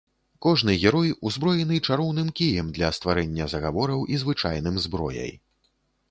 [0.43, 5.31] Кожны герой узброены чароўным кіем для стварэння загавораў і звычайным зброяй.